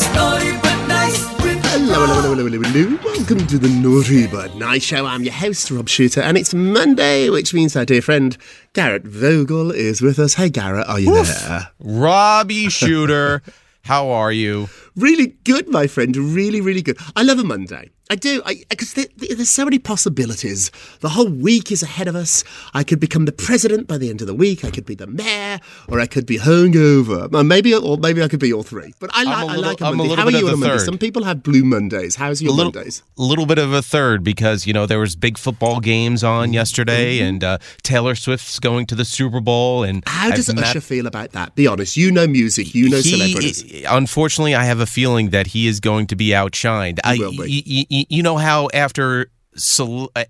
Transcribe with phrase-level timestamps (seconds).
[0.00, 1.26] It's naughty but nice.
[1.40, 2.98] Hello, hello, hello, hello, hello, hello.
[3.04, 5.04] Welcome to the Naughty But Nice Show.
[5.04, 8.38] I'm your host, Rob Shooter, and it's Monday, which means our dear friend
[8.74, 10.34] Garrett Vogel is with us.
[10.34, 11.70] Hey, Garrett, are you there?
[11.80, 13.42] Robbie Shooter,
[13.82, 14.68] how are you?
[14.94, 16.16] Really good, my friend.
[16.16, 16.96] Really, really good.
[17.16, 17.90] I love a Monday.
[18.10, 20.70] I do, because there, there's so many possibilities.
[21.00, 22.42] The whole week is ahead of us.
[22.72, 24.64] I could become the president by the end of the week.
[24.64, 27.32] I could be the mayor, or I could be hungover.
[27.34, 28.94] Or maybe, or maybe I could be all three.
[28.98, 30.10] But I, li- a I little- like a I'm a Monday.
[30.10, 30.78] little How are you of on a Monday?
[30.78, 30.84] third.
[30.86, 32.16] Some people have blue Mondays.
[32.16, 33.02] How's your a little, Mondays?
[33.18, 36.26] A little bit of a third because you know there was big football games Mm-hmm.
[36.26, 39.82] on yesterday, and uh, Taylor Swift's going to the Super Bowl.
[39.84, 41.54] And How does I've met- Usher feel about that?
[41.54, 41.96] Be honest.
[41.96, 42.74] You know music.
[42.74, 43.84] You know he- celebrities.
[43.88, 46.98] Unfortunately, I have a feeling that he is going to be outshined.
[47.04, 47.97] I, will be.
[48.08, 49.30] You know how after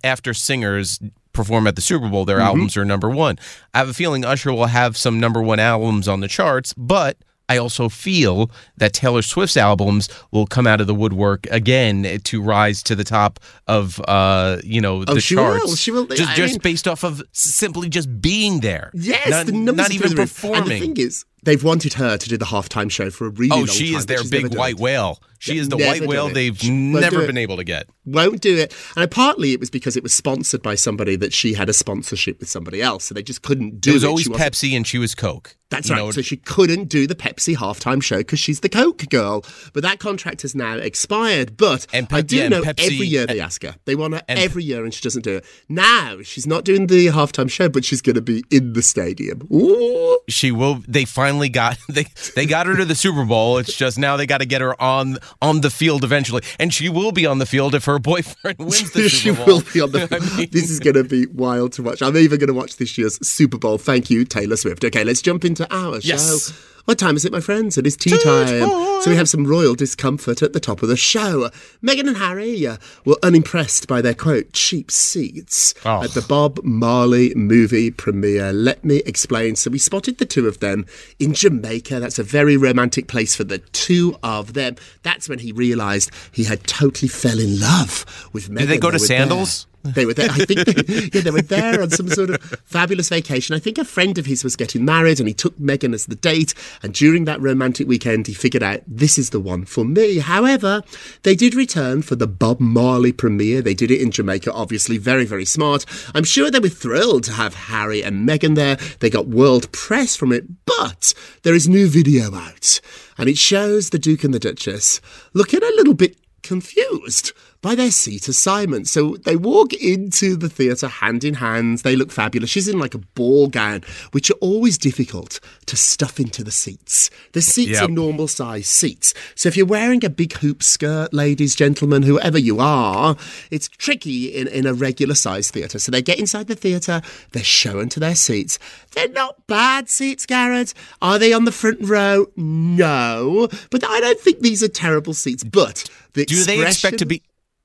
[0.04, 0.98] after singers
[1.32, 2.26] perform at the Super Bowl, Mm-hmm.
[2.28, 3.38] their albums are number one.
[3.74, 7.16] I have a feeling Usher will have some number one albums on the charts, but.
[7.50, 12.42] I also feel that Taylor Swift's albums will come out of the woodwork again to
[12.42, 15.56] rise to the top of, uh, you know, the Oh, she will.
[15.58, 15.78] charts.
[15.78, 16.04] She will.
[16.04, 18.90] Just, I just mean- based off of simply just being there.
[18.92, 20.44] Yes, not, the numbers not even the roof.
[20.44, 20.80] And the performing.
[20.82, 23.66] thing is, they've wanted her to do the halftime show for a really Oh, long
[23.66, 25.20] she time, is their big white whale.
[25.40, 27.88] She is the white whale they've never been able to get.
[28.04, 28.74] Won't do it.
[28.96, 32.40] And partly it was because it was sponsored by somebody that she had a sponsorship
[32.40, 34.08] with somebody else, so they just couldn't do It was it.
[34.08, 35.54] always She wasn't- Pepsi and she was Coke.
[35.70, 36.04] That's You right.
[36.06, 39.44] know, so she couldn't do the Pepsi halftime show because she's the Coke girl.
[39.74, 41.56] But that contract has now expired.
[41.56, 43.76] But And I do yeah, know Pepsi- every year they ask her.
[43.84, 45.44] They want her every year, and she doesn't do it.
[45.68, 49.46] Now she's not doing the halftime show, but she's going to be in the stadium.
[49.52, 50.18] Ooh.
[50.28, 50.82] she will.
[50.88, 53.58] They finally got they they got her to the Super Bowl.
[53.58, 56.88] It's just now they got to get her on on the field eventually, and she
[56.88, 59.56] will be on the field if her boyfriend wins the she Super Bowl.
[59.56, 60.08] will be on the.
[60.34, 62.02] I mean- this is going to be wild to watch.
[62.02, 63.78] I'm even going to watch this year's Super Bowl.
[63.78, 64.84] Thank you, Taylor Swift.
[64.84, 66.50] Okay, let's jump into our Yes.
[66.50, 66.54] show.
[66.88, 67.76] What time is it, my friends?
[67.76, 68.66] It is tea time.
[69.02, 71.50] So we have some royal discomfort at the top of the show.
[71.84, 76.02] Meghan and Harry uh, were unimpressed by their quote cheap seats Oh.
[76.02, 78.54] at the Bob Marley movie premiere.
[78.54, 79.54] Let me explain.
[79.56, 80.86] So we spotted the two of them
[81.18, 82.00] in Jamaica.
[82.00, 84.76] That's a very romantic place for the two of them.
[85.02, 88.60] That's when he realised he had totally fell in love with Meghan.
[88.60, 89.64] Did they go to sandals?
[89.66, 89.67] there.
[89.84, 90.30] They were there.
[90.30, 93.54] I think they, yeah, they were there on some sort of fabulous vacation.
[93.54, 96.16] I think a friend of his was getting married, and he took Megan as the
[96.16, 96.52] date.
[96.82, 100.18] And during that romantic weekend, he figured out this is the one for me.
[100.18, 100.82] However,
[101.22, 103.62] they did return for the Bob Marley premiere.
[103.62, 105.86] They did it in Jamaica, obviously very, very smart.
[106.14, 108.76] I'm sure they were thrilled to have Harry and Megan there.
[109.00, 112.80] They got world press from it, but there is new video out,
[113.16, 115.00] and it shows the Duke and the Duchess
[115.34, 118.86] looking a little bit confused by their seat assignment.
[118.88, 121.78] So they walk into the theatre hand in hand.
[121.78, 122.50] They look fabulous.
[122.50, 123.82] She's in like a ball gown,
[124.12, 127.10] which are always difficult to stuff into the seats.
[127.32, 127.82] The seats Yep.
[127.82, 129.12] are normal size seats.
[129.34, 133.16] So if you're wearing a big hoop skirt, ladies, gentlemen, whoever you are,
[133.50, 135.78] it's tricky in, in a regular size theatre.
[135.78, 137.02] So they get inside the theatre,
[137.32, 138.58] they're shown to their seats.
[138.92, 140.74] They're not bad seats, Garrett.
[141.02, 142.26] Are they on the front row?
[142.36, 143.48] No.
[143.70, 145.42] But I don't think these are terrible seats.
[145.44, 145.84] But
[146.14, 147.22] the Do they expect to be?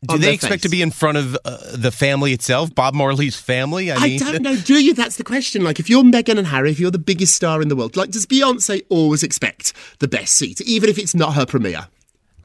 [0.07, 3.91] Do they expect to be in front of uh, the family itself, Bob Marley's family?
[3.91, 4.55] I, I mean, don't know.
[4.55, 4.93] Do you?
[4.93, 5.63] That's the question.
[5.63, 8.11] Like, if you're Meghan and Harry, if you're the biggest star in the world, like,
[8.11, 11.87] does Beyonce always expect the best seat, even if it's not her premiere?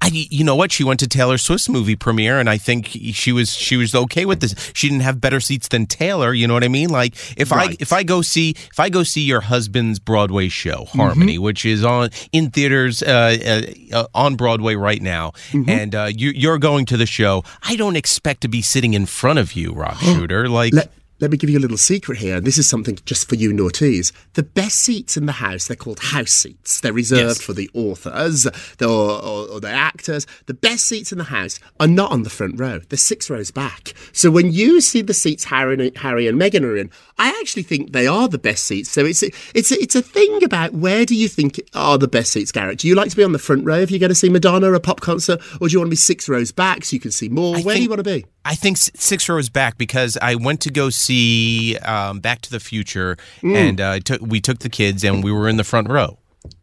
[0.00, 0.70] I, you know what?
[0.72, 4.24] She went to Taylor Swift's movie premiere, and I think she was she was okay
[4.24, 4.54] with this.
[4.72, 6.32] She didn't have better seats than Taylor.
[6.32, 6.88] You know what I mean?
[6.88, 10.84] Like if I if I go see if I go see your husband's Broadway show
[10.86, 11.42] Harmony, Mm-hmm.
[11.42, 13.62] which is on in theaters uh,
[13.92, 15.68] uh, uh, on Broadway right now, Mm-hmm.
[15.70, 19.04] and uh, you, you're going to the show, I don't expect to be sitting in
[19.06, 20.48] front of you, Rob Shooter.
[20.48, 22.40] Like Let, let me give you a little secret here.
[22.40, 24.12] This is something just for you naughties.
[24.34, 26.80] The best seats in the house, they're called house seats.
[26.80, 27.42] They're reserved Yes.
[27.42, 28.46] for the authors
[28.78, 30.26] the- or, or, or the actors.
[30.46, 32.80] The best seats in the house are not on the front row.
[32.88, 33.94] They're six rows back.
[34.12, 37.64] So when you see the seats Harry and, Harry and Meghan are in, I actually
[37.64, 38.90] think they are the best seats.
[38.90, 42.32] So it's a, it's it's a thing about where do you think are the best
[42.32, 42.78] seats, Garrett?
[42.78, 44.70] Do you like to be on the front row if you're going to see Madonna
[44.70, 47.00] or a pop concert, or do you want to be six rows back so you
[47.00, 47.56] can see more?
[47.56, 48.24] I where do you want to be?
[48.50, 52.60] I think six rows back because I went to go see um, Back to the
[52.60, 53.56] Future, Mm.
[53.56, 56.18] and uh, took we took the kids, and we were in the front row.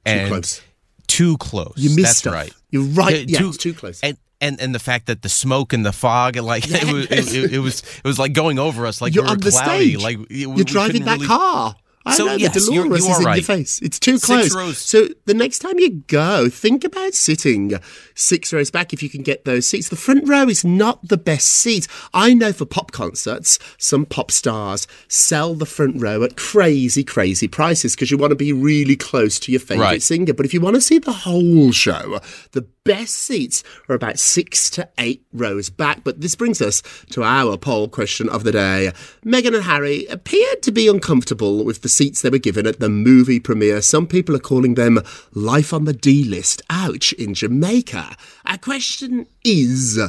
[0.05, 0.61] and close.
[1.07, 1.73] Too close.
[1.77, 2.33] You missed That's stuff.
[2.33, 2.53] right.
[2.71, 3.27] You're right.
[3.27, 3.99] Too- Yeah, too- too close.
[4.01, 7.05] And, and and the fact that the smoke and the fog, and like it, was,
[7.33, 9.51] it, it- was it was like going over us, like You're we were on the
[9.51, 10.03] cloudy, stage.
[10.03, 11.75] like we- we You're driving that really- car.
[12.07, 13.35] I So, know yes, the Dolores you is are in right.
[13.37, 13.79] your face.
[13.81, 14.77] It's too close.
[14.77, 17.73] So the next time you go, think about sitting
[18.13, 19.89] six rows back if you can get those seats.
[19.89, 21.87] The front row is not the best seat.
[22.13, 27.47] I know for pop concerts, some pop stars sell the front row at crazy, crazy
[27.47, 30.03] prices because you want to be really close to your favorite Right.
[30.03, 30.33] singer.
[30.33, 32.19] But if you want to see the whole show,
[32.51, 36.03] the best seats are about six to eight rows back.
[36.03, 38.91] But this brings us to our poll question of the day.
[39.25, 42.89] Meghan and Harry appeared to be uncomfortable with the seats they were given at the
[42.89, 43.81] movie premiere.
[43.81, 44.99] Some people are calling them
[45.33, 46.61] life on the D list.
[46.69, 48.15] Ouch, in Jamaica.
[48.45, 49.99] Our question is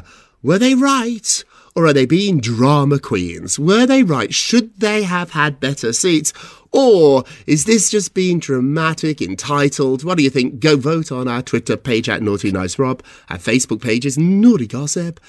[0.43, 1.45] were they right?
[1.75, 3.59] Or are they being drama queens?
[3.59, 4.33] Were they right?
[4.33, 6.33] Should they have had better seats?
[6.73, 10.03] Or is this just being dramatic, entitled?
[10.03, 10.61] What do you think?
[10.61, 13.03] Go vote on our Twitter page at Naughty Nice Rob.
[13.29, 15.21] Our Facebook page is Naughty Gossip.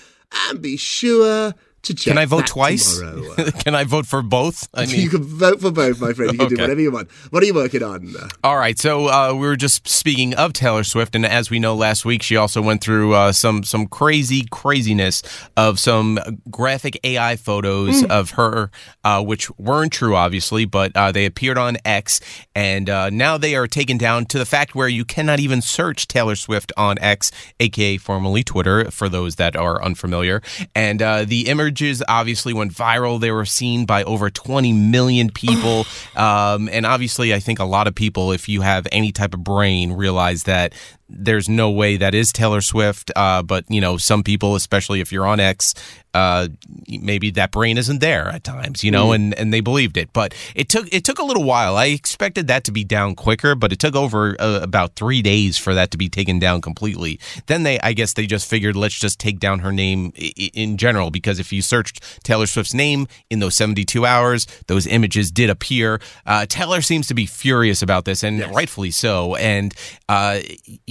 [0.49, 1.53] And be sure
[1.87, 2.99] to check Can I vote twice?
[3.59, 4.67] Can I vote for both?
[4.73, 6.31] I you can vote for both, my friend.
[6.33, 7.11] You can do whatever you want.
[7.31, 8.13] What are you working on?
[8.43, 11.75] All right, so uh, we were just speaking of Taylor Swift, and as we know,
[11.75, 15.23] last week she also went through uh, some some crazy craziness
[15.55, 16.19] of some
[16.49, 18.71] graphic AI photos of her,
[19.03, 22.19] uh, which weren't true, obviously, but uh, they appeared on X,
[22.55, 26.07] and uh, now they are taken down to the fact where you cannot even search
[26.07, 30.41] Taylor Swift on X, aka formerly Twitter, for those that are unfamiliar.
[30.75, 35.85] And uh, the images obviously went viral; they were seen by over 20 million people,
[36.15, 39.43] um, and obviously, I think a lot of people, if you have any type of
[39.43, 40.73] brain, realize that
[41.09, 43.11] there's no way that is Taylor Swift.
[43.15, 45.73] Uh, but you know, some people, especially if you're on X,
[46.13, 46.47] uh,
[46.87, 50.11] maybe that brain isn't there at times, you know, and, and they believed it.
[50.13, 51.75] But it took it took a little while.
[51.77, 55.57] I expected that to be down quicker, but it took over uh, about three days
[55.57, 57.19] for that to be taken down completely.
[57.45, 60.77] Then they, I guess, they just figured let's just take down her name i- in
[60.77, 65.49] general because if you searched Taylor Swift's name in those 72 hours, those images did
[65.49, 65.99] appear.
[66.25, 69.35] Uh, Taylor seems to be furious about this, and rightfully so.
[69.35, 69.73] And
[70.09, 70.39] uh,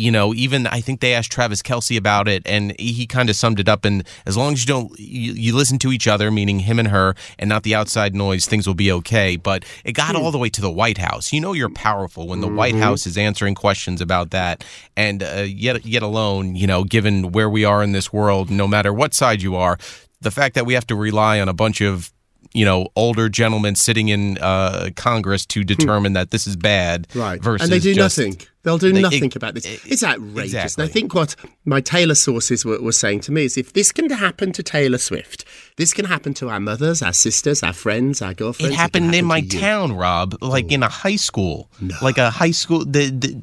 [0.07, 3.35] you know, even I think they asked Travis Kelce about it, and he kind of
[3.35, 3.85] summed it up.
[3.85, 6.87] And as long as you don't, you, you listen to each other, meaning him and
[6.87, 9.35] her, and not the outside noise, things will be okay.
[9.35, 11.33] But it got all the way to the White House.
[11.33, 14.63] You know, you're powerful when the White House is answering questions about that,
[14.97, 18.69] and uh, yet, yet alone, you know, given where we are in this world, no
[18.69, 19.77] matter what side you are,
[20.21, 22.13] the fact that we have to rely on a bunch of
[22.53, 27.43] you know older gentlemen sitting in uh, Congress to determine that this is bad, Right.
[27.43, 28.37] Versus and they do just- nothing.
[28.67, 29.65] They'll do They- nothing it- about this.
[29.65, 30.53] it- It's outrageous.
[30.55, 30.83] exactly.
[30.83, 33.93] And I think what my Taylor sources were, were saying to me is if this
[33.93, 35.45] can happen to Taylor Swift,
[35.77, 38.75] this can happen to our mothers, our sisters, our friends, our girlfriends.
[38.75, 39.61] It happened in happen my to you.
[39.61, 41.71] town, Rob, like in a high school,
[42.03, 42.81] like a high school.
[42.85, 43.37] The, the,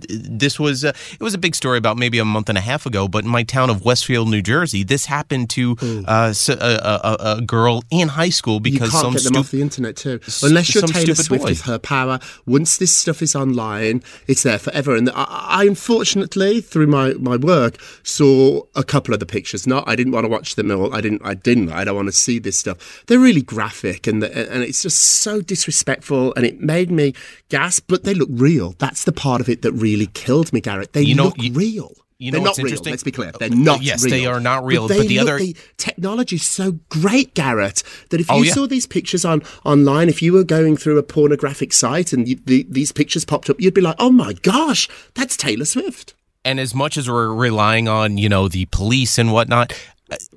[0.44, 2.86] this was uh, it was a big story about maybe a month and a half
[2.86, 5.78] ago, but in my town of Westfield, New Jersey, this happened to
[6.08, 9.24] uh, s- a, a, a- a girl in high school You because can't some get
[9.24, 10.20] them stu- off the internet too.
[10.44, 11.50] Unless you're Taylor Swift boy.
[11.52, 12.20] with her power.
[12.46, 14.96] Once this stuff is online, it's there forever.
[14.96, 19.66] And I, I unfortunately, through my, my work, saw a couple of the pictures.
[19.68, 20.94] Not, I didn't want to watch them all.
[20.94, 21.22] I didn't.
[21.24, 21.72] I didn't.
[21.72, 23.04] I don't want to see this stuff.
[23.08, 27.14] They're really graphic, and the, and it's just so disrespectful, and it made me
[27.50, 27.86] gasp.
[27.88, 28.76] But they look real.
[28.80, 30.94] That's the part of it that really killed me, Garrett.
[30.94, 31.94] They You know, look you- real.
[32.24, 32.82] You know They're what's not real.
[32.86, 33.30] Let's be clear.
[33.30, 33.82] Uh, They're not.
[33.82, 34.12] Yes, real.
[34.12, 38.20] they are not real, But, but the look- other- the technology's so great, Garrett, that
[38.22, 38.54] if Oh, you yeah.
[38.54, 42.40] saw these pictures on online, if you were going through a pornographic site and you,
[42.46, 46.14] the, these pictures popped up, you'd be like, "Oh my gosh, that's Taylor Swift."
[46.46, 49.72] and as much as we're relying on you know the police and whatnot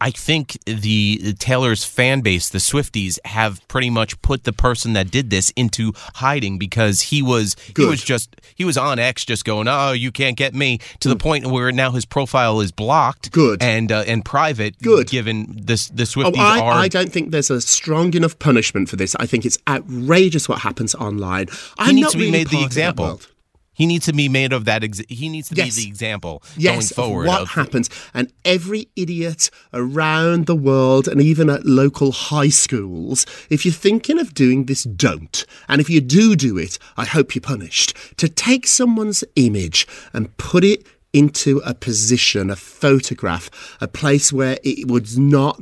[0.01, 5.11] i think the taylor's fan base the swifties have pretty much put the person that
[5.11, 9.45] did this into hiding because he was he was just he was on x just
[9.45, 13.31] going oh you can't get me to the point where now his profile is blocked
[13.31, 13.33] Mm.
[13.33, 13.63] Good.
[13.63, 15.09] and uh, and private Good.
[15.09, 18.89] given this the Oh, swifties I, are I don't think there's a strong enough punishment
[18.89, 19.15] for this.
[19.17, 21.49] I think it's outrageous what happens online.
[21.49, 23.21] he I'm needs to be really made the part of that example.
[23.77, 25.77] He needs to be made of that ex- he needs to Yes.
[25.77, 27.89] be the example yes, going forward what of- happens.
[28.15, 34.19] And every idiot around the world and even at local high schools, if you're thinking
[34.19, 35.45] of doing this, don't.
[35.69, 37.95] And if you do do it, I hope you're punished.
[38.17, 44.59] To take someone's image and put it into a position, a photograph, a place where
[44.65, 45.61] it would not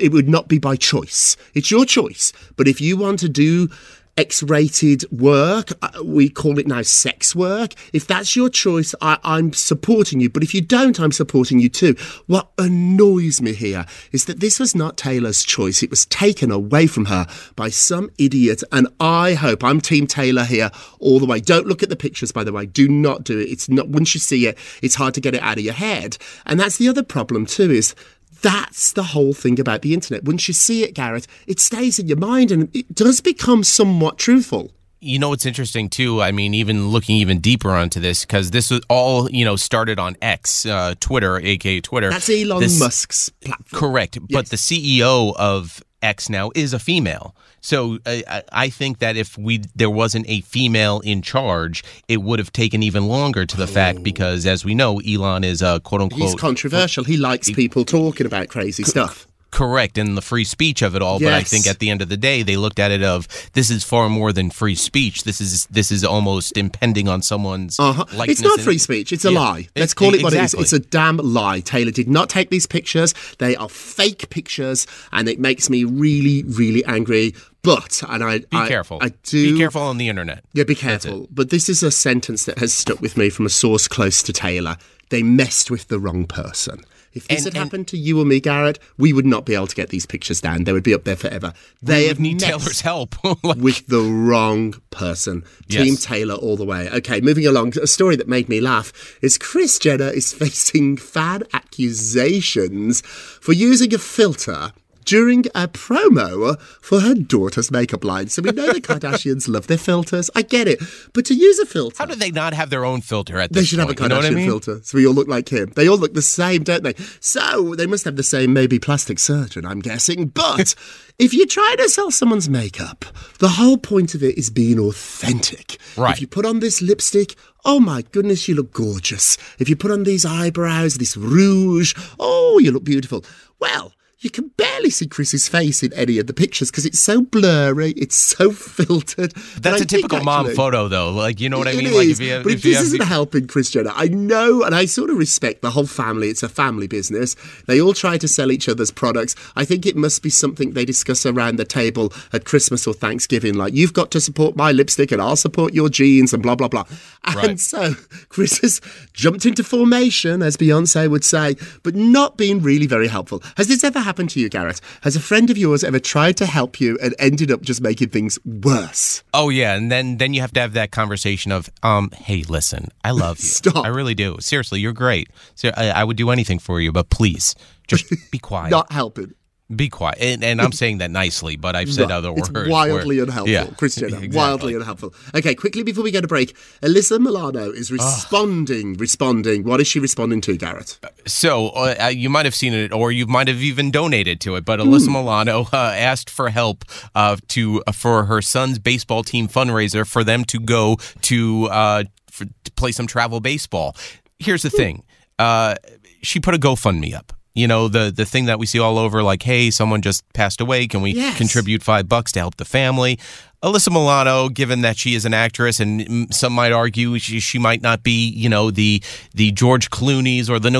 [0.00, 1.36] it would not be by choice.
[1.52, 2.32] It's your choice.
[2.56, 3.68] But if you want to do
[4.16, 7.72] X rated work, uh, we call it now sex work.
[7.92, 10.28] If that's your choice, I, I'm supporting you.
[10.28, 11.94] But if you don't, I'm supporting you too.
[12.26, 15.82] What annoys me here is that this was not Taylor's choice.
[15.82, 17.26] It was taken away from her
[17.56, 18.62] by some idiot.
[18.70, 21.40] And I hope I'm Team Taylor here all the way.
[21.40, 22.66] Don't look at the pictures, by the way.
[22.66, 23.48] Do not do it.
[23.48, 26.18] It's not, once you see it, it's hard to get it out of your head.
[26.44, 27.94] And that's the other problem too is
[28.42, 30.24] that's the whole thing about the internet.
[30.24, 34.18] Once you see it, Garrett, it stays in your mind and it does become somewhat
[34.18, 34.72] truthful.
[35.04, 36.22] You know what's interesting too?
[36.22, 39.98] I mean, even looking even deeper onto this, because this was all you know started
[39.98, 42.10] on X, uh, Twitter, aka Twitter.
[42.10, 43.80] That's Elon This- Musk's platform.
[43.80, 47.34] Correct, but the CEO of X now is a female.
[47.60, 52.38] So I, I think that if we there wasn't a female in charge, it would
[52.40, 54.02] have taken even longer to the fact oh.
[54.02, 57.04] because, as we know, Elon is a quote unquote He's controversial.
[57.04, 59.26] He likes people talking about crazy stuff.
[59.52, 62.08] Correct in the free speech of it all but i think at the end of
[62.08, 65.40] the day they looked at it of this is far more than free speech this
[65.40, 68.04] is this is almost impending on someone's Uh-huh.
[68.28, 69.12] It's not free speech.
[69.12, 69.38] It's a Yeah.
[69.40, 69.68] lie.
[69.76, 70.60] Let's call it what exactly.
[70.60, 70.72] it is.
[70.72, 71.60] It's a damn lie.
[71.60, 73.14] Taylor did not take these pictures.
[73.38, 77.34] They are fake pictures, and it makes me really, really angry.
[77.62, 80.74] But and I be I, careful I do be careful on the internet Yeah, be
[80.74, 81.28] careful.
[81.30, 84.32] But this is a sentence that has stuck with me from a source close to
[84.32, 84.76] Taylor.
[85.10, 86.84] They messed with the wrong person.
[87.14, 89.54] If this And- had and- happened to you or me, Garrett, we would not be
[89.54, 90.64] able to get these pictures down.
[90.64, 91.52] They would be up there forever.
[91.82, 93.14] They have need taylor's help
[93.44, 95.44] Like, with the wrong person.
[95.68, 95.82] Yes.
[95.84, 96.88] Team Taylor all the way.
[96.90, 97.78] Okay, moving along.
[97.78, 98.92] A story that made me laugh
[99.22, 104.72] is Kris Jenner is facing fan accusations for using a filter
[105.04, 108.28] during a promo for her daughter's makeup line.
[108.28, 110.30] So we know the Kardashians love their filters.
[110.34, 110.80] I get it.
[111.12, 111.96] But to use a filter.
[111.98, 114.00] how do they not have their own filter at They should have a point?
[114.00, 114.48] you know Kardashian I mean?
[114.48, 115.72] filter, so we all look like him.
[115.74, 116.94] They all look the same, don't they?
[117.20, 120.26] So they must have the same, maybe plastic surgeon, I'm guessing.
[120.28, 120.74] But
[121.18, 123.04] if you try to sell someone's makeup,
[123.38, 125.78] the whole point of it is being authentic.
[125.96, 126.12] Right.
[126.14, 129.36] If you put on this lipstick, oh my goodness, you look gorgeous.
[129.58, 133.24] If you put on these eyebrows, this rouge, oh, you look beautiful.
[133.58, 133.92] Well.
[134.22, 137.90] You can barely see Kris's face in any of the pictures because it's so blurry,
[137.92, 139.32] it's so filtered.
[139.58, 141.10] That's a typical think mom photo, though.
[141.10, 141.92] Like, you know what I mean?
[141.92, 144.76] Like, if you have, but if this have, isn't helping Kris Jenner, I know and
[144.76, 146.28] I sort of respect the whole family.
[146.28, 147.34] It's a family business.
[147.66, 149.34] They all try to sell each other's products.
[149.56, 153.54] I think it must be something they discuss around the table at Christmas or Thanksgiving,
[153.54, 156.68] like you've got to support my lipstick and I'll support your jeans and blah blah
[156.68, 156.84] blah.
[157.24, 157.58] And Right.
[157.60, 157.94] so
[158.28, 158.80] Kris has
[159.14, 163.42] jumped into formation, as Beyonce would say, but not being really very helpful.
[163.56, 164.80] Has this ever happened to you, Garrett?
[165.02, 168.10] Has a friend of yours ever tried to help you and ended up just making
[168.10, 169.22] things worse?
[169.34, 172.88] Oh yeah, and then then you have to have that conversation of, um, hey, listen,
[173.04, 173.46] I love you.
[173.46, 173.84] Stop.
[173.84, 174.36] I really do.
[174.40, 175.28] Seriously, you're great.
[175.54, 177.54] So I, I would do anything for you, but please,
[177.86, 178.70] just be quiet.
[178.70, 179.34] Not helping.
[179.76, 180.18] Be quiet.
[180.20, 182.10] And, and I'm saying that nicely, but I've said Right.
[182.12, 182.68] other it's words.
[182.68, 184.08] wildly where- unhelpful, Yeah, Kris Jenner.
[184.16, 184.36] exactly.
[184.36, 185.14] Wildly unhelpful.
[185.34, 188.94] Okay, quickly before we go to break, Alyssa Milano is responding.
[188.98, 189.64] Responding.
[189.64, 190.98] What is she responding to, Garrett?
[191.26, 194.64] So uh, you might have seen it, or you might have even donated to it.
[194.64, 195.12] But Alyssa Hmm.
[195.12, 200.44] Milano uh, asked for help uh, to for her son's baseball team fundraiser for them
[200.46, 203.96] to go to uh, for, to play some travel baseball.
[204.38, 204.76] Here's the Hmm.
[204.76, 205.02] thing:
[205.38, 205.74] uh,
[206.22, 207.32] she put a GoFundMe up.
[207.54, 210.60] You know the the thing that we see all over, like, hey, someone just passed
[210.60, 210.86] away.
[210.86, 211.36] Can we Yes.
[211.36, 213.18] contribute five bucks to help the family?
[213.62, 217.60] Alyssa Milano, given that she is an actress, and mm, some might argue she, she
[217.60, 219.00] might not be, you know, the
[219.34, 220.70] the George Clooney's or the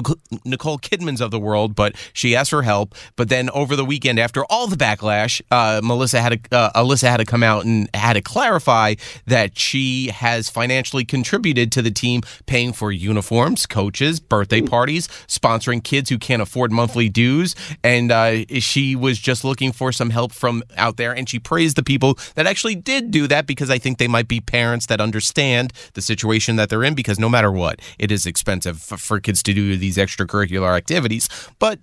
[0.45, 2.97] Nicole Kidman's of the world, but she asked for help.
[3.15, 7.09] But then over the weekend, after all the backlash, uh, Melissa had to, uh, Alyssa
[7.09, 8.95] had to come out and had to clarify
[9.27, 15.85] that she has financially contributed to the team, paying for uniforms, coaches, birthday parties, sponsoring
[15.85, 20.33] kids who can't afford monthly dues, and uh, she was just looking for some help
[20.33, 23.79] from out there, and she praised the people that actually did do that because I
[23.79, 27.51] think they might be parents that understand the situation that they're in because no matter
[27.51, 31.29] what, it is expensive for kids to do these extracurricular activities.
[31.59, 31.81] But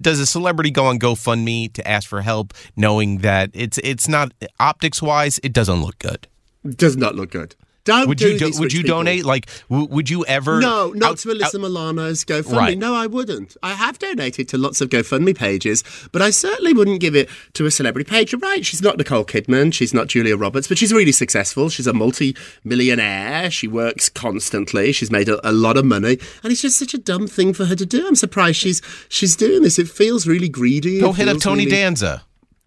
[0.00, 4.32] does a celebrity go on GoFundMe to ask for help, knowing that it's it's not
[4.60, 6.28] optics wise, it doesn't look good?
[6.64, 7.54] Does not look good.
[7.84, 8.96] Don't Would do you do, would you people.
[8.96, 9.24] donate?
[9.26, 10.58] Like, w- would you ever?
[10.58, 12.56] No, not out- to Alyssa out- Milano's GoFundMe.
[12.56, 12.78] Right.
[12.78, 13.58] No, I wouldn't.
[13.62, 17.66] I have donated to lots of GoFundMe pages, but I certainly wouldn't give it to
[17.66, 18.32] a celebrity page.
[18.32, 18.64] You're right.
[18.64, 19.74] She's not Nicole Kidman.
[19.74, 21.68] She's not Julia Roberts, but she's really successful.
[21.68, 23.50] She's a multi-millionaire.
[23.50, 24.92] She works constantly.
[24.92, 27.66] She's made a, a lot of money, and it's just such a dumb thing for
[27.66, 28.06] her to do.
[28.06, 29.78] I'm surprised she's she's doing this.
[29.78, 31.00] It feels really greedy.
[31.00, 32.24] Go hit up Tony really- Danza.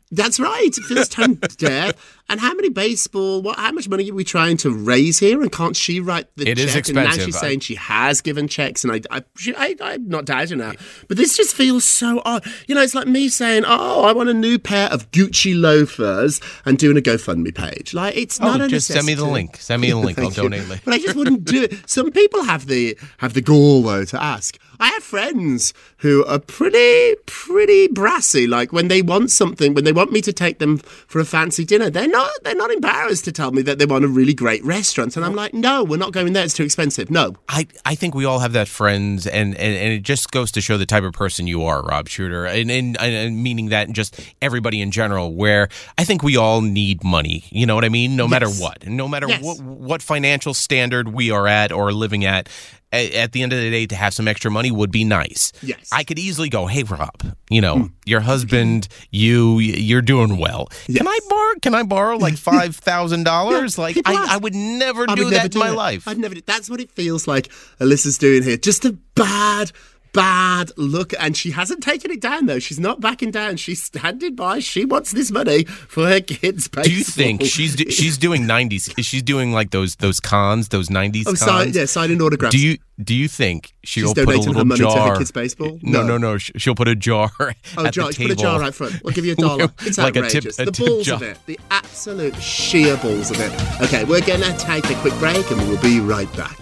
[0.10, 0.70] That's right.
[0.78, 2.17] It feels tone deaf.
[2.30, 3.42] And how many baseball?
[3.42, 3.58] What?
[3.58, 5.42] How much money are we trying to raise here?
[5.42, 6.66] And can't she write the It check?
[6.68, 7.26] is And now expensive.
[7.26, 10.74] she's saying she has given checks, and I, I, she, I, I'm not doubting her.
[11.08, 12.46] But this just feels so odd.
[12.68, 16.42] You know, it's like me saying, "Oh, I want a new pair of Gucci loafers,"
[16.66, 17.94] and doing a GoFundMe page.
[17.94, 19.56] Like it's oh, not Oh, a just send me the link.
[19.58, 20.20] Send me the link.
[20.20, 20.68] I'll donate.
[20.68, 20.82] later.
[20.84, 21.90] But I just wouldn't do it.
[21.90, 24.58] Some people have the have the gall though to ask.
[24.80, 28.48] I have friends who are pretty pretty brassy.
[28.48, 31.64] Like when they want something, when they want me to take them for a fancy
[31.66, 34.64] dinner, they're not they're not embarrassed to tell me that they want a really great
[34.64, 35.16] restaurant.
[35.18, 36.44] And I'm like, no, we're not going there.
[36.44, 37.10] It's too expensive.
[37.12, 37.34] No.
[37.50, 40.62] I, I think we all have that friends, and, and, and it just goes to
[40.62, 44.20] show the type of person you are, Rob Shooter, and, and, and meaning that just
[44.42, 47.44] everybody in general, where I think we all need money.
[47.50, 48.16] You know what I mean?
[48.16, 49.42] No matter what, and no matter Yes.
[49.44, 52.50] what, what financial standard we are at or living at.
[52.94, 55.52] At the end of the day, to have some extra money would be nice.
[55.62, 55.90] Yes.
[55.92, 57.86] I could easily go, "Hey, Rob, you know, hmm.
[58.06, 60.70] your husband, you, you're doing well.
[60.86, 61.54] Can I borrow?
[61.62, 63.78] Can I borrow like five thousand dollars?
[63.78, 64.28] Like, I.
[64.30, 65.74] I would never I do would that never in do my it.
[65.74, 66.08] life.
[66.08, 67.50] I'd never do That's what it feels like
[67.82, 68.56] Alyssa's doing here.
[68.56, 69.74] Just a bad,
[70.14, 71.14] bad look.
[71.20, 72.60] And she hasn't taken it down, though.
[72.60, 73.58] She's not backing down.
[73.58, 74.60] She's standing by.
[74.60, 76.84] She wants this money for her kids' baseball.
[76.84, 78.90] Do you think she's do, she's doing nineties?
[79.00, 81.40] She's doing like those those cons, those nineties Oh, cons.
[81.40, 82.56] sign, yeah, signing autographs.
[82.56, 85.18] Do you do you think she'll put a donating her little money to her jar?
[85.18, 85.80] kids' baseball?
[85.84, 86.18] No, No.
[86.18, 86.38] no, no.
[86.40, 88.32] She'll put a jar Oh, at jar, the put table.
[88.32, 89.02] a jar out front.
[89.04, 89.70] We'll give you a dollar.
[89.82, 90.60] It's Like a tip- outrageous.
[90.60, 91.16] a the balls jar.
[91.18, 91.38] of it.
[91.46, 93.82] The absolute sheer balls of it.
[93.84, 96.58] Okay, we're to take a quick break and we'll be right back.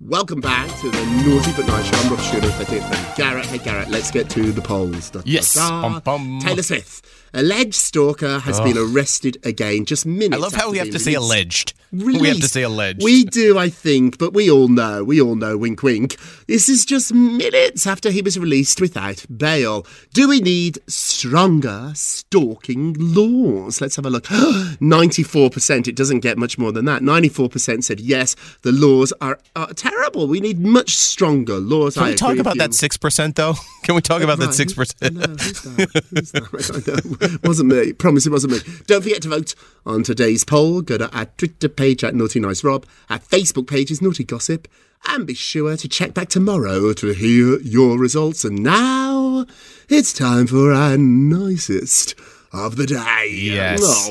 [0.00, 1.96] Welcome back to the Naughty But Nice Show.
[1.96, 3.46] I'm Rob Shooter with my dear friend Garrett.
[3.46, 5.08] Hey, Garrett, let's get to the polls.
[5.08, 5.54] Da, da, Yes.
[5.54, 5.80] da.
[5.80, 6.38] Bum, bum.
[6.42, 7.06] Taylor Swift,
[7.36, 11.12] alleged stalker, has been arrested again just minutes I love how we have to say
[11.12, 11.24] released.
[11.24, 11.74] alleged.
[11.92, 13.04] We have to say alleged.
[13.04, 16.16] We do, I think, but we all know, we all know, wink wink.
[16.48, 19.86] This is just minutes after he was released without bail.
[20.12, 23.80] Do we need stronger stalking laws?
[23.80, 24.24] Let's have a look.
[24.26, 27.02] 94%, it doesn't get much more than that.
[27.02, 30.26] 94% said yes, the laws are, are terrible.
[30.26, 31.94] We need much stronger laws.
[31.94, 32.60] Can I we talk about you.
[32.60, 33.54] that six percent though?
[33.84, 35.14] Can we talk uh, about that six percent?
[35.14, 36.00] No, who's that?
[36.10, 37.20] Who's that?
[37.26, 37.48] I don't know.
[37.48, 37.92] Wasn't me.
[37.92, 38.58] Promise it wasn't me.
[38.86, 40.82] Don't forget to vote on today's poll.
[40.82, 42.86] Go to our Twitter page at Naughty Nice Rob.
[43.10, 44.68] Our Facebook page is Naughty Gossip.
[45.08, 48.44] And be sure to check back tomorrow to hear your results.
[48.44, 49.46] And now
[49.88, 52.14] it's time for our nicest
[52.52, 53.28] of the day.
[53.30, 54.08] Yes.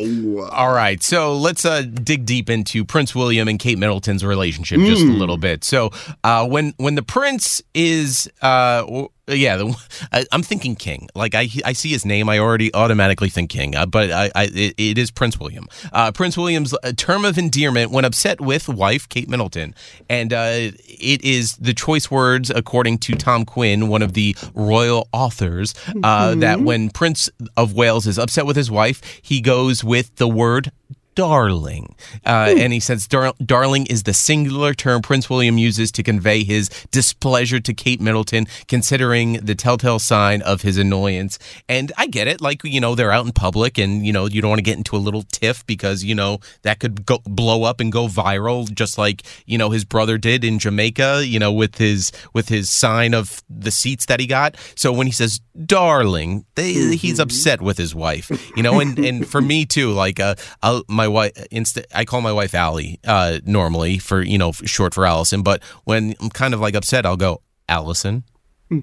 [0.51, 5.01] All right, so let's uh, dig deep into Prince William and Kate Middleton's relationship just
[5.01, 5.63] a little bit.
[5.63, 5.91] So
[6.23, 9.75] uh, when when the prince is, uh, yeah, the,
[10.11, 11.09] I, I'm thinking king.
[11.15, 13.75] Like I I see his name, I already automatically think king.
[13.75, 15.67] Uh, but I, I it, it is Prince William.
[15.91, 19.73] Uh, Prince William's uh, term of endearment when upset with wife Kate Middleton,
[20.09, 25.07] and uh, it is the choice words according to Tom Quinn, one of the royal
[25.11, 30.15] authors, uh, that when Prince of Wales is upset with his wife, he goes with
[30.17, 30.71] the word
[31.15, 31.95] darling.
[32.25, 36.43] Uh, and he says, Dar- darling is the singular term Prince William uses to convey
[36.43, 41.39] his displeasure to Kate Middleton, considering the telltale sign of his annoyance.
[41.67, 42.41] And I get it.
[42.41, 44.77] Like, you know, they're out in public and, you know, you don't want to get
[44.77, 48.71] into a little tiff because, you know, that could go blow up and go viral,
[48.71, 52.69] just like, you know, his brother did in Jamaica, you know, with his, with his
[52.69, 54.57] sign of the seats that he got.
[54.75, 59.27] So when he says darling, they, he's upset with his wife, you know, and, and
[59.27, 63.39] for me too, like, uh, I'll, my wife, insta- I call my wife Allie, uh,
[63.45, 67.17] normally for, you know, short for Allison, but when I'm kind of like upset, I'll
[67.17, 68.23] go, Allison.
[68.69, 68.79] Hmm.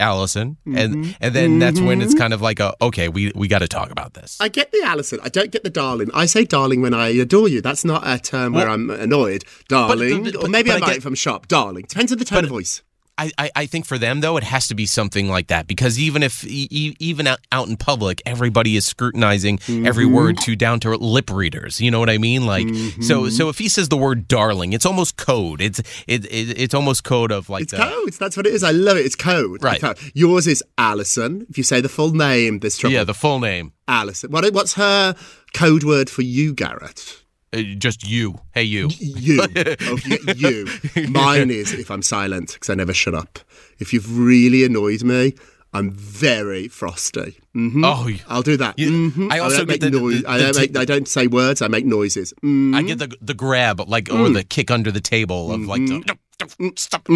[0.00, 1.10] Allison, and mm-hmm.
[1.20, 2.20] and then that's when it's mm-hmm.
[2.20, 4.38] kind of like a okay, we we got to talk about this.
[4.40, 5.18] I get the Allison.
[5.24, 6.08] I don't get the darling.
[6.14, 7.60] I say darling when I adore you.
[7.60, 9.44] That's not a term where I'm annoyed.
[9.68, 10.22] Darling.
[10.22, 11.48] but- or maybe I I might get- if I'm sharp.
[11.48, 11.86] Darling.
[11.88, 12.82] Depends on the tone of voice.
[13.18, 15.98] I, I, I think for them though, it has to be something like that because
[15.98, 20.14] even if e- even out, in public, everybody is scrutinizing every Mm-hmm.
[20.14, 21.80] word to down to lip readers.
[21.80, 22.46] You know what I mean?
[22.46, 22.68] Like
[23.02, 25.60] so so if he says the word darling, it's almost code.
[25.60, 28.12] It's it, it it's almost code of like It's the, code.
[28.14, 28.62] That's what it is.
[28.62, 29.04] I love it.
[29.04, 29.62] It's code.
[29.62, 29.80] Right.
[29.80, 29.98] Code.
[30.14, 31.46] Yours is Alison.
[31.50, 32.94] If you say the full name, there's trouble.
[32.94, 33.72] yeah the full name.
[33.88, 34.30] Alison.
[34.30, 35.14] What, what's her
[35.54, 37.22] code word for you, Garrett?
[37.52, 38.38] Uh, just you.
[38.52, 38.88] Hey you.
[38.98, 39.40] You.
[39.80, 39.98] oh,
[40.36, 40.68] you.
[41.08, 43.38] Mine is if I'm silent because I never shut up.
[43.78, 45.34] If you've really annoyed me,
[45.72, 47.38] I'm very frosty.
[47.54, 48.78] hmm Oh, I'll do that.
[48.78, 49.32] You- Mhm.
[49.32, 50.22] I also don't make the- noise.
[50.22, 50.76] the- I the don't make.
[50.78, 51.62] I don't say words.
[51.62, 52.34] I make noises.
[52.44, 52.74] Mm.
[52.74, 56.72] I get the the grab like or the kick under the table of like the,
[56.76, 57.06] stop.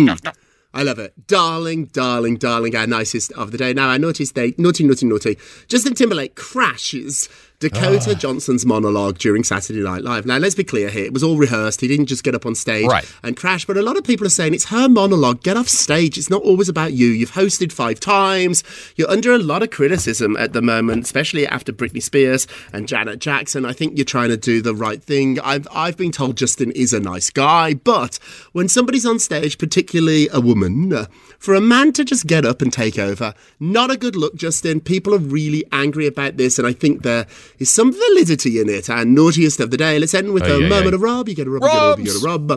[0.75, 1.13] I love it.
[1.27, 3.75] Darling, darling, darling, our nicest of the day.
[3.75, 5.37] Now, our naughtiest day, naughty, naughty, naughty.
[5.69, 7.29] Justin Timberlake crashes
[7.63, 8.15] Dakota ah.
[8.15, 10.27] Johnson's monologue during Saturday Night Live.
[10.27, 11.05] Now, let's be clear here.
[11.05, 11.81] It was all rehearsed.
[11.81, 13.05] He didn't just get up on stage Right.
[13.23, 13.65] and crash.
[13.65, 15.43] But a lot of people are saying it's her monologue.
[15.43, 16.19] Get off stage.
[16.19, 17.07] It's not always about you.
[17.07, 18.65] You've hosted five times.
[18.97, 23.21] You're under a lot of criticism at the moment, especially after Britney Spears and Janet
[23.21, 23.65] Jackson.
[23.65, 25.39] I think you're trying to do the right thing.
[25.41, 28.19] I've, I've been told Justin is a nice guy, but
[28.51, 31.07] when somebody's on stage, particularly a woman,
[31.39, 34.81] for a man to just get up and take over, not a good look, Justin.
[34.81, 37.27] People are really angry about this, and I think there
[37.63, 38.91] is some validity in it.
[38.91, 39.99] And naughtiest of the day.
[39.99, 40.97] Let's end with Ay, a ay, moment ay.
[40.97, 41.29] of Rob.
[41.29, 42.51] You get a Rob, you get a Rob, you get a Rob.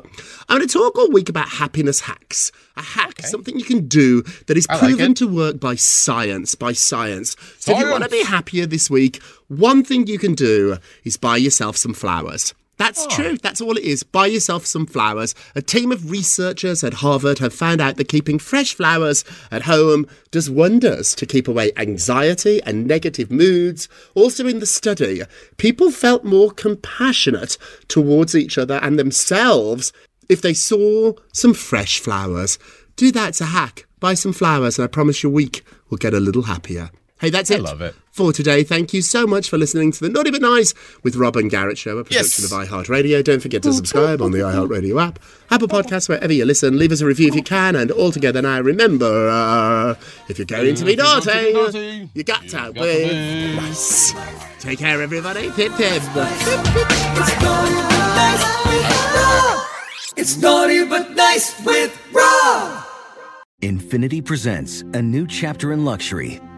[0.50, 2.52] I'm going to talk all week about happiness hacks.
[2.76, 5.18] A hack, something you can do that is like proven it.
[5.18, 7.38] to work by science, by science.
[7.60, 11.15] So if you want to be happier this week, one thing you can do is
[11.15, 12.54] buy yourself some flowers.
[12.77, 13.09] That's Oh.
[13.15, 13.38] true.
[13.41, 14.03] That's all it is.
[14.03, 15.33] Buy yourself some flowers.
[15.55, 20.05] A team of researchers at Harvard have found out that keeping fresh flowers at home
[20.31, 23.88] does wonders to keep away anxiety and negative moods.
[24.13, 25.21] Also, in the study,
[25.57, 27.57] people felt more compassionate
[27.88, 29.93] towards each other and themselves
[30.27, 32.57] if they saw some fresh flowers.
[32.97, 33.29] Do that.
[33.29, 33.85] It's a hack.
[33.99, 36.89] Buy some flowers, and I promise your week will get a little happier.
[37.19, 37.59] Hey, that's it.
[37.59, 37.95] I love it.
[38.15, 40.73] For today, thank you so much for listening to the Naughty But Nice
[41.04, 42.49] with Rob and Garrett Show, a production Yes.
[42.49, 43.21] of iHeartRadio.
[43.21, 45.19] Don't forget to subscribe on the iHeartRadio app,
[45.51, 46.80] Apple Podcasts, wherever you listen.
[46.80, 47.75] Leave us a review if you can.
[47.75, 49.95] And all together now, remember, uh,
[50.30, 54.13] if you're going to be naughty, naughty, you got to be be nice.
[54.62, 55.51] Take care, everybody.
[55.51, 56.01] Pip, pip.
[56.01, 56.08] It's
[57.41, 59.65] naughty but nice with Rob.
[60.15, 62.82] It's naughty but nice with Rob.
[63.62, 66.39] Infiniti presents a new chapter in luxury,